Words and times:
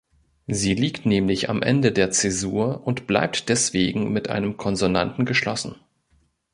Sie 0.47 0.73
liegt 0.73 1.05
nämlich 1.05 1.47
am 1.51 1.61
Ende 1.61 1.91
der 1.91 2.09
Zäsur 2.09 2.87
und 2.87 3.05
bleibt 3.05 3.49
deswegen 3.49 4.11
mit 4.11 4.29
einem 4.31 4.57
Konsonanten 4.57 5.25
geschlossen. 5.25 5.75